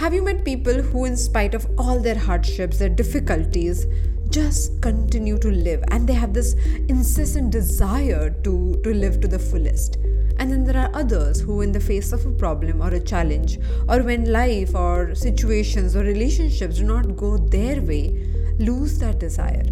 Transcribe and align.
Have 0.00 0.14
you 0.14 0.22
met 0.22 0.46
people 0.46 0.80
who, 0.80 1.04
in 1.04 1.14
spite 1.14 1.52
of 1.52 1.66
all 1.76 2.00
their 2.00 2.18
hardships, 2.18 2.78
their 2.78 2.88
difficulties, 2.88 3.84
just 4.30 4.80
continue 4.80 5.38
to 5.38 5.50
live 5.50 5.84
and 5.90 6.08
they 6.08 6.14
have 6.14 6.32
this 6.32 6.54
incessant 6.88 7.50
desire 7.50 8.30
to, 8.30 8.80
to 8.82 8.94
live 8.94 9.20
to 9.20 9.28
the 9.28 9.38
fullest? 9.38 9.96
And 10.38 10.50
then 10.50 10.64
there 10.64 10.78
are 10.78 10.90
others 10.94 11.42
who, 11.42 11.60
in 11.60 11.70
the 11.70 11.80
face 11.80 12.12
of 12.12 12.24
a 12.24 12.30
problem 12.30 12.80
or 12.80 12.88
a 12.88 12.98
challenge, 12.98 13.58
or 13.90 14.02
when 14.02 14.32
life 14.32 14.74
or 14.74 15.14
situations 15.14 15.94
or 15.94 16.00
relationships 16.00 16.78
do 16.78 16.84
not 16.84 17.14
go 17.14 17.36
their 17.36 17.82
way, 17.82 18.26
lose 18.58 18.98
that 19.00 19.18
desire. 19.18 19.66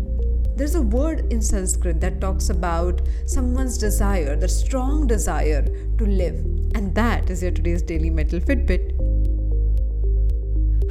There's 0.56 0.74
a 0.74 0.82
word 0.82 1.32
in 1.32 1.40
Sanskrit 1.40 2.02
that 2.02 2.20
talks 2.20 2.50
about 2.50 3.00
someone's 3.24 3.79
desire, 3.79 4.36
the 4.36 4.48
strong 4.48 5.06
desire 5.06 5.62
to 5.96 6.04
live. 6.04 6.34
And 6.74 6.95
that 6.96 7.30
is 7.30 7.42
your 7.42 7.52
today's 7.52 7.80
daily 7.80 8.10
mental 8.10 8.40
Fitbit. 8.40 8.97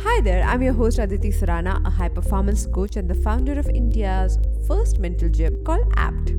Hi 0.01 0.21
there, 0.21 0.43
I'm 0.43 0.61
your 0.61 0.73
host 0.73 0.99
Aditi 0.99 1.31
Surana, 1.31 1.83
a 1.83 1.89
high 1.89 2.07
performance 2.07 2.67
coach 2.67 2.97
and 2.97 3.09
the 3.09 3.15
founder 3.15 3.59
of 3.59 3.67
India's 3.67 4.37
first 4.67 4.99
mental 4.99 5.27
gym 5.27 5.63
called 5.63 5.91
APT. 5.95 6.33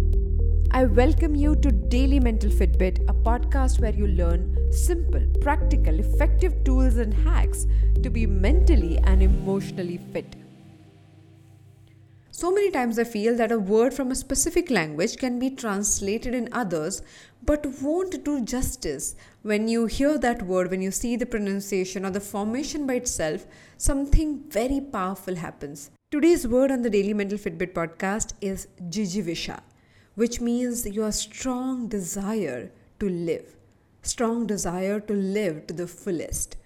I 0.71 0.85
welcome 0.85 1.35
you 1.35 1.57
to 1.57 1.73
Daily 1.73 2.21
Mental 2.21 2.51
Fitbit, 2.51 3.03
a 3.09 3.13
podcast 3.13 3.81
where 3.81 3.93
you 3.93 4.07
learn 4.07 4.57
simple, 4.71 5.27
practical, 5.41 5.99
effective 5.99 6.63
tools 6.63 6.99
and 6.99 7.13
hacks 7.13 7.67
to 8.01 8.11
be 8.11 8.27
mentally 8.27 8.99
and 8.99 9.25
emotionally 9.25 9.99
fit. 10.13 10.38
So 12.39 12.53
many 12.53 12.71
times 12.71 13.01
I 13.01 13.03
feel 13.03 13.35
that 13.35 13.51
a 13.51 13.59
word 13.59 13.93
from 13.93 14.13
a 14.13 14.15
specific 14.15 14.71
language 14.71 15.17
can 15.17 15.41
be 15.41 15.51
translated 15.51 16.37
in 16.37 16.49
others 16.53 17.03
but 17.45 17.67
won't 17.83 18.23
do 18.23 18.45
justice. 18.45 19.17
When 19.43 19.67
you 19.67 19.87
hear 19.87 20.19
that 20.19 20.43
word, 20.43 20.71
when 20.71 20.81
you 20.81 20.93
see 20.93 21.17
the 21.17 21.27
pronunciation 21.27 22.07
or 22.07 22.11
the 22.11 22.21
formation 22.21 22.87
by 22.87 22.95
itself, 22.95 23.45
something 23.77 24.45
very 24.51 24.81
powerful 24.81 25.35
happens. 25.35 25.91
Today's 26.13 26.47
word 26.47 26.71
on 26.71 26.83
the 26.83 26.91
Daily 26.91 27.13
Mental 27.13 27.39
Fitbit 27.39 27.73
podcast 27.73 28.35
is 28.41 28.69
Jijivisha, 28.89 29.59
which 30.15 30.41
means 30.41 30.87
your 30.87 31.11
strong 31.11 31.89
desire 31.89 32.71
to 33.01 33.09
live, 33.09 33.57
strong 34.03 34.47
desire 34.47 35.01
to 35.01 35.13
live 35.13 35.67
to 35.67 35.75
the 35.75 35.89
fullest. 35.89 36.57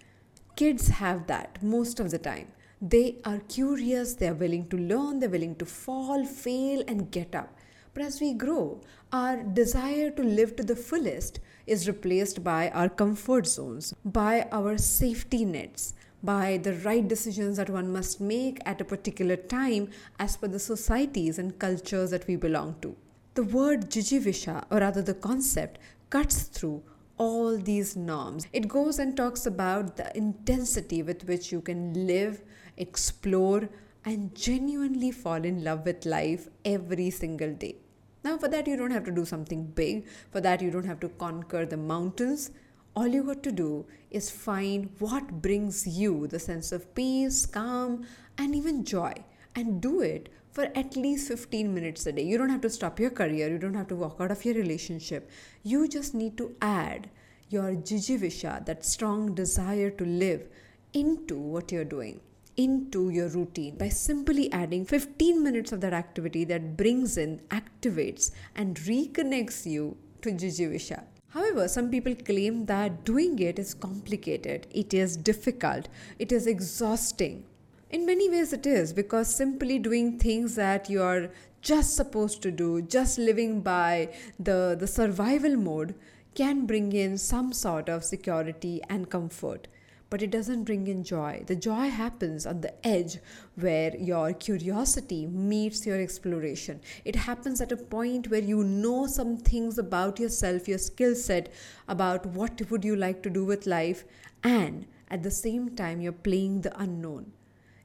Kids 0.54 0.88
have 0.88 1.26
that 1.28 1.62
most 1.62 1.98
of 1.98 2.10
the 2.10 2.18
time 2.18 2.48
they 2.82 3.18
are 3.24 3.38
curious, 3.38 4.14
they 4.14 4.26
are 4.26 4.34
willing 4.34 4.68
to 4.68 4.76
learn, 4.76 5.20
they're 5.20 5.30
willing 5.30 5.54
to 5.54 5.64
fall, 5.64 6.24
fail, 6.24 6.82
and 6.88 7.12
get 7.12 7.32
up. 7.32 7.56
But 7.94 8.02
as 8.02 8.20
we 8.20 8.34
grow, 8.34 8.80
our 9.12 9.36
desire 9.36 10.10
to 10.10 10.22
live 10.22 10.56
to 10.56 10.64
the 10.64 10.74
fullest 10.74 11.38
is 11.66 11.86
replaced 11.86 12.42
by 12.42 12.70
our 12.70 12.88
comfort 12.88 13.46
zones, 13.46 13.94
by 14.04 14.48
our 14.50 14.78
safety 14.78 15.44
nets, 15.44 15.94
by 16.24 16.56
the 16.56 16.74
right 16.78 17.06
decisions 17.06 17.56
that 17.58 17.70
one 17.70 17.92
must 17.92 18.20
make 18.20 18.58
at 18.66 18.80
a 18.80 18.84
particular 18.84 19.36
time 19.36 19.88
as 20.18 20.36
per 20.36 20.48
the 20.48 20.58
societies 20.58 21.38
and 21.38 21.60
cultures 21.60 22.10
that 22.10 22.26
we 22.26 22.34
belong 22.34 22.74
to. 22.82 22.96
The 23.34 23.44
word 23.44 23.90
Jijivisha, 23.90 24.64
or 24.70 24.80
rather 24.80 25.02
the 25.02 25.14
concept, 25.14 25.78
cuts 26.10 26.42
through 26.42 26.82
all 27.18 27.56
these 27.56 27.96
norms. 27.96 28.46
It 28.52 28.68
goes 28.68 28.98
and 28.98 29.16
talks 29.16 29.46
about 29.46 29.96
the 29.96 30.16
intensity 30.16 31.02
with 31.02 31.24
which 31.24 31.52
you 31.52 31.60
can 31.60 32.06
live 32.06 32.42
explore, 32.76 33.68
and 34.04 34.34
genuinely 34.34 35.10
fall 35.10 35.44
in 35.44 35.62
love 35.62 35.84
with 35.84 36.04
life 36.04 36.48
every 36.64 37.10
single 37.10 37.52
day. 37.52 37.76
Now, 38.24 38.36
for 38.38 38.48
that, 38.48 38.66
you 38.66 38.76
don't 38.76 38.90
have 38.90 39.04
to 39.04 39.10
do 39.12 39.24
something 39.24 39.64
big. 39.66 40.06
For 40.30 40.40
that, 40.40 40.62
you 40.62 40.70
don't 40.70 40.86
have 40.86 41.00
to 41.00 41.08
conquer 41.08 41.66
the 41.66 41.76
mountains. 41.76 42.50
All 42.94 43.06
you 43.06 43.22
got 43.22 43.42
to 43.44 43.52
do 43.52 43.86
is 44.10 44.30
find 44.30 44.90
what 44.98 45.42
brings 45.42 45.86
you 45.86 46.26
the 46.26 46.38
sense 46.38 46.72
of 46.72 46.94
peace, 46.94 47.46
calm, 47.46 48.06
and 48.38 48.54
even 48.54 48.84
joy, 48.84 49.12
and 49.54 49.80
do 49.80 50.00
it 50.00 50.28
for 50.52 50.68
at 50.74 50.96
least 50.96 51.28
15 51.28 51.74
minutes 51.74 52.06
a 52.06 52.12
day. 52.12 52.22
You 52.22 52.38
don't 52.38 52.50
have 52.50 52.60
to 52.60 52.70
stop 52.70 53.00
your 53.00 53.10
career, 53.10 53.48
you 53.48 53.58
don't 53.58 53.74
have 53.74 53.88
to 53.88 53.96
walk 53.96 54.16
out 54.20 54.30
of 54.30 54.44
your 54.44 54.54
relationship. 54.54 55.30
You 55.62 55.88
just 55.88 56.14
need 56.14 56.36
to 56.38 56.54
add 56.60 57.10
your 57.48 57.72
jijivisha, 57.72 58.64
that 58.66 58.84
strong 58.84 59.34
desire 59.34 59.90
to 59.90 60.04
live, 60.04 60.48
into 60.92 61.36
what 61.36 61.72
you're 61.72 61.84
doing 61.84 62.20
into 62.56 63.08
your 63.08 63.28
routine 63.28 63.76
by 63.76 63.88
simply 63.88 64.52
adding 64.52 64.84
15 64.84 65.42
minutes 65.42 65.72
of 65.72 65.80
that 65.80 65.92
activity 65.92 66.44
that 66.44 66.76
brings 66.76 67.16
in, 67.16 67.40
activates, 67.48 68.30
and 68.54 68.76
reconnects 68.76 69.64
you 69.64 69.96
to 70.20 70.30
Jijivisha. 70.30 71.04
However, 71.28 71.66
some 71.66 71.90
people 71.90 72.14
claim 72.14 72.66
that 72.66 73.04
doing 73.04 73.38
it 73.38 73.58
is 73.58 73.72
complicated, 73.72 74.66
it 74.70 74.92
is 74.92 75.16
difficult, 75.16 75.88
it 76.18 76.30
is 76.30 76.46
exhausting. 76.46 77.44
In 77.92 78.06
many 78.06 78.30
ways, 78.30 78.54
it 78.54 78.66
is 78.66 78.94
because 78.94 79.34
simply 79.34 79.78
doing 79.78 80.18
things 80.18 80.54
that 80.54 80.88
you 80.88 81.02
are 81.02 81.28
just 81.60 81.94
supposed 81.94 82.40
to 82.40 82.50
do, 82.50 82.80
just 82.80 83.18
living 83.18 83.60
by 83.60 84.08
the, 84.40 84.74
the 84.80 84.86
survival 84.86 85.56
mode, 85.56 85.94
can 86.34 86.64
bring 86.64 86.92
in 86.92 87.18
some 87.18 87.52
sort 87.52 87.90
of 87.90 88.02
security 88.02 88.80
and 88.88 89.10
comfort 89.10 89.68
but 90.12 90.20
it 90.20 90.30
doesn't 90.30 90.64
bring 90.64 90.88
in 90.88 91.02
joy. 91.02 91.42
The 91.46 91.56
joy 91.56 91.88
happens 91.88 92.44
on 92.44 92.60
the 92.60 92.74
edge 92.86 93.16
where 93.54 93.96
your 93.96 94.34
curiosity 94.34 95.24
meets 95.24 95.86
your 95.86 95.98
exploration. 95.98 96.82
It 97.06 97.16
happens 97.16 97.62
at 97.62 97.72
a 97.72 97.78
point 97.78 98.28
where 98.28 98.42
you 98.42 98.62
know 98.62 99.06
some 99.06 99.38
things 99.38 99.78
about 99.78 100.20
yourself, 100.20 100.68
your 100.68 100.76
skill 100.76 101.14
set, 101.14 101.50
about 101.88 102.26
what 102.26 102.60
would 102.70 102.84
you 102.84 102.94
like 102.94 103.22
to 103.22 103.30
do 103.30 103.46
with 103.46 103.66
life, 103.66 104.04
and 104.44 104.86
at 105.08 105.22
the 105.22 105.30
same 105.30 105.74
time 105.74 106.02
you're 106.02 106.12
playing 106.12 106.60
the 106.60 106.78
unknown. 106.78 107.32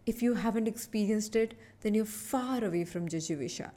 If 0.07 0.23
you 0.23 0.33
haven't 0.33 0.67
experienced 0.67 1.35
it, 1.35 1.53
then 1.81 1.93
you're 1.93 2.05
far 2.05 2.63
away 2.63 2.85
from 2.85 3.07
Jijivisha 3.07 3.69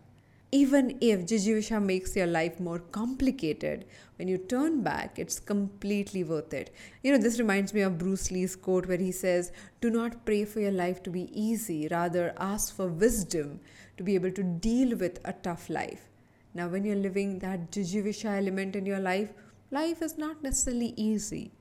even 0.52 0.98
if 1.00 1.26
Jijivisha 1.26 1.80
makes 1.80 2.16
your 2.16 2.26
life 2.26 2.58
more 2.58 2.80
complicated, 2.80 3.84
when 4.16 4.26
you 4.26 4.36
turn 4.36 4.82
back, 4.82 5.18
it's 5.18 5.38
completely 5.38 6.24
worth 6.24 6.52
it. 6.52 6.74
You 7.04 7.12
know, 7.12 7.18
this 7.18 7.38
reminds 7.38 7.72
me 7.72 7.82
of 7.82 7.98
Bruce 7.98 8.32
Lee's 8.32 8.56
quote 8.56 8.86
where 8.86 8.98
he 8.98 9.12
says, 9.12 9.52
Do 9.80 9.90
not 9.90 10.24
pray 10.24 10.44
for 10.44 10.58
your 10.58 10.72
life 10.72 11.02
to 11.04 11.10
be 11.10 11.30
easy, 11.40 11.86
rather, 11.88 12.34
ask 12.36 12.74
for 12.74 12.88
wisdom 12.88 13.60
to 13.96 14.02
be 14.02 14.16
able 14.16 14.32
to 14.32 14.42
deal 14.42 14.96
with 14.96 15.20
a 15.24 15.32
tough 15.32 15.70
life. 15.70 16.08
Now, 16.52 16.66
when 16.66 16.84
you're 16.84 16.96
living 16.96 17.38
that 17.38 17.70
Jijivisha 17.70 18.36
element 18.36 18.74
in 18.74 18.86
your 18.86 18.98
life, 18.98 19.32
life 19.70 20.02
is 20.02 20.18
not 20.18 20.42
necessarily 20.42 20.94
easy, 20.96 21.52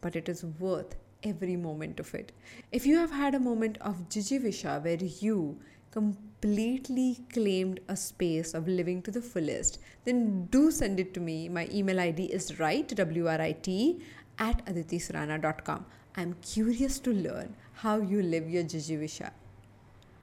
but 0.00 0.14
it 0.14 0.28
is 0.28 0.44
worth 0.44 0.94
every 1.26 1.56
moment 1.56 2.00
of 2.00 2.14
it. 2.14 2.32
If 2.72 2.86
you 2.86 2.96
have 2.98 3.10
had 3.10 3.34
a 3.34 3.40
moment 3.40 3.78
of 3.80 4.08
Jijivisha 4.08 4.82
where 4.82 4.96
you 4.96 5.58
completely 5.90 7.24
claimed 7.32 7.80
a 7.88 7.96
space 7.96 8.54
of 8.54 8.68
living 8.68 9.02
to 9.02 9.10
the 9.10 9.22
fullest, 9.22 9.78
then 10.04 10.46
do 10.46 10.70
send 10.70 11.00
it 11.00 11.14
to 11.14 11.20
me. 11.20 11.48
My 11.48 11.68
email 11.72 12.00
ID 12.00 12.24
is 12.24 12.58
right, 12.58 12.86
W-R-I-T, 12.86 14.00
at 14.38 14.64
aditisurana.com. 14.66 15.86
I'm 16.16 16.34
curious 16.42 16.98
to 17.00 17.12
learn 17.12 17.54
how 17.72 17.98
you 17.98 18.22
live 18.22 18.48
your 18.48 18.64
Jijivisha. 18.64 19.30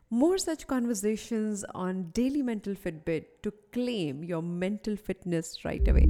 More 0.09 0.38
such 0.38 0.68
conversations 0.68 1.66
on 1.74 2.12
Daily 2.14 2.44
Mental 2.44 2.75
Fitbit 2.75 3.25
to 3.41 3.52
claim 3.72 4.24
your 4.24 4.44
mental 4.44 4.96
fitness 4.96 5.66
right 5.66 5.88
away. 5.88 6.08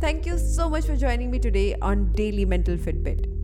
Thank 0.00 0.26
you 0.26 0.36
so 0.36 0.68
much 0.68 0.84
for 0.84 0.96
joining 0.96 1.30
me 1.30 1.38
today 1.38 1.76
on 1.80 2.12
Daily 2.12 2.44
Mental 2.44 2.76
Fitbit. 2.76 3.43